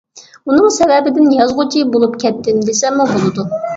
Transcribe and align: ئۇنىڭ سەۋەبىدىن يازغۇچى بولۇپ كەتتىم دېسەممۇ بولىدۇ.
ئۇنىڭ 0.51 0.71
سەۋەبىدىن 0.77 1.29
يازغۇچى 1.35 1.83
بولۇپ 1.97 2.17
كەتتىم 2.25 2.65
دېسەممۇ 2.71 3.07
بولىدۇ. 3.13 3.47